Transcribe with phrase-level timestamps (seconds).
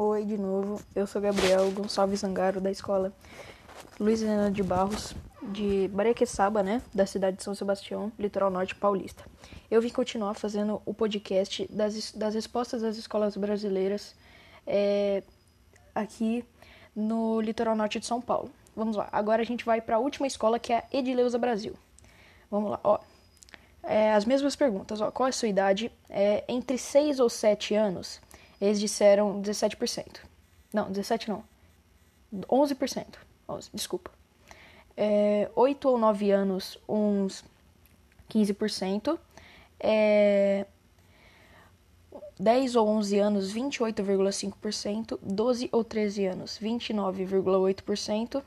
[0.00, 0.80] Oi, de novo.
[0.94, 3.12] Eu sou Gabriel Gonçalves Zangaro, da escola
[3.98, 6.80] Luiz Helena de Barros, de Barequeçaba, né?
[6.94, 9.24] Da cidade de São Sebastião, litoral norte paulista.
[9.68, 14.14] Eu vim continuar fazendo o podcast das, das respostas das escolas brasileiras
[14.64, 15.24] é,
[15.92, 16.44] aqui
[16.94, 18.52] no litoral norte de São Paulo.
[18.76, 19.08] Vamos lá.
[19.10, 21.74] Agora a gente vai para a última escola, que é a Edileuza Brasil.
[22.48, 23.00] Vamos lá, ó.
[23.82, 25.10] É, as mesmas perguntas, ó.
[25.10, 25.90] Qual é a sua idade?
[26.08, 28.20] É, entre 6 ou 7 anos?
[28.60, 30.20] Eles disseram 17%.
[30.72, 31.44] Não, 17 não.
[32.32, 33.06] 11%.
[33.48, 34.10] 11, desculpa.
[34.96, 37.44] É, 8 ou 9 anos, uns
[38.28, 39.18] 15%.
[39.80, 40.66] É,
[42.38, 45.18] 10 ou 11 anos, 28,5%.
[45.22, 48.42] 12 ou 13 anos, 29,8%.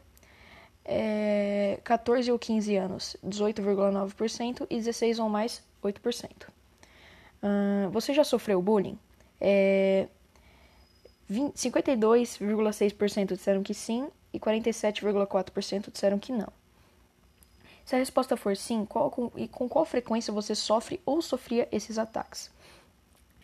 [0.84, 4.68] É, 14 ou 15 anos, 18,9%.
[4.70, 6.48] E 16 ou mais, 8%.
[7.44, 8.98] Uh, você já sofreu bullying?
[9.42, 10.08] É,
[11.30, 16.54] 52,6% disseram que sim e 47,4% disseram que não.
[17.84, 21.68] Se a resposta for sim, qual, com, e com qual frequência você sofre ou sofria
[21.72, 22.52] esses ataques?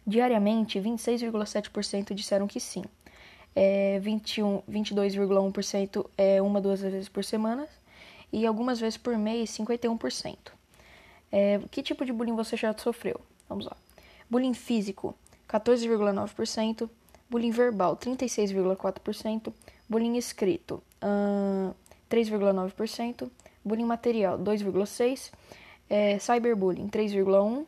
[0.06, 2.84] Diariamente, 26,7% disseram que sim.
[3.56, 7.68] É, 22,1% é uma, duas vezes por semana.
[8.32, 10.38] E algumas vezes por mês, 51%.
[11.32, 13.20] É, que tipo de bullying você já sofreu?
[13.50, 13.76] Vamos lá.
[14.30, 15.16] Bullying físico,
[15.48, 16.90] 14,9%,
[17.30, 19.54] bullying verbal 36,4%,
[19.90, 21.74] bullying escrito uh,
[22.10, 23.30] 3,9%,
[23.64, 25.32] bullying material 2,6%,
[25.90, 27.66] é, cyberbullying 3,1%,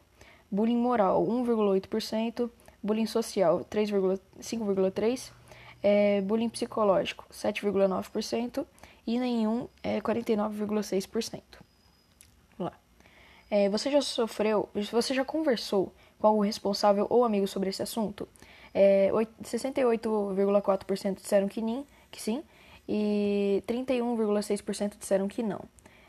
[0.51, 2.49] bullying moral 1,8%,
[2.81, 5.31] bullying social 5,3%,
[5.81, 8.65] é, bullying psicológico 7,9%
[9.07, 11.41] e nenhum é 49,6%.
[12.57, 12.73] Lá.
[13.49, 18.27] É, você já sofreu, você já conversou com algum responsável ou amigo sobre esse assunto?
[18.73, 19.09] É,
[19.43, 22.43] 68,4% disseram que, nin, que sim
[22.87, 25.61] e 31,6% disseram que não.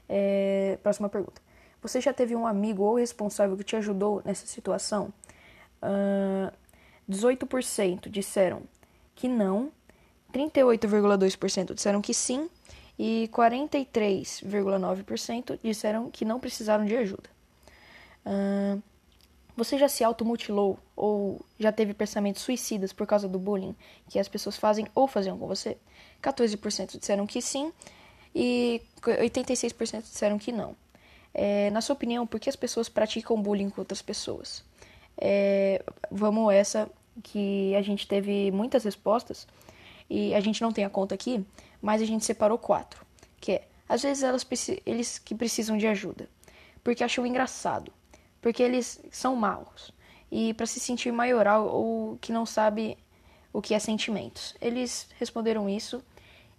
[0.08, 1.40] É, próxima pergunta.
[1.82, 5.12] Você já teve um amigo ou responsável que te ajudou nessa situação?
[5.82, 6.52] Uh,
[7.08, 8.62] 18% disseram
[9.14, 9.70] que não,
[10.32, 12.48] 38,2% disseram que sim
[12.98, 17.30] e 43,9% disseram que não precisaram de ajuda.
[18.26, 18.82] Uh,
[19.62, 23.76] você já se automutilou ou já teve pensamentos suicidas por causa do bullying
[24.08, 25.76] que as pessoas fazem ou faziam com você?
[26.22, 27.70] 14% disseram que sim
[28.34, 30.74] e 86% disseram que não.
[31.34, 34.64] É, na sua opinião, por que as pessoas praticam bullying com outras pessoas?
[35.16, 36.90] É, vamos essa
[37.22, 39.46] que a gente teve muitas respostas
[40.08, 41.44] e a gente não tem a conta aqui,
[41.82, 43.04] mas a gente separou quatro,
[43.38, 44.46] que é às vezes elas
[44.86, 46.28] eles que precisam de ajuda,
[46.82, 47.92] porque acham engraçado,
[48.40, 49.92] porque eles são maus
[50.30, 52.96] e para se sentir maioral ou que não sabe
[53.52, 54.54] o que é sentimentos.
[54.60, 56.02] Eles responderam isso.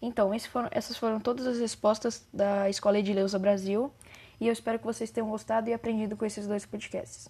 [0.01, 3.91] Então, foram, essas foram todas as respostas da Escola Edileuza Brasil
[4.39, 7.29] e eu espero que vocês tenham gostado e aprendido com esses dois podcasts.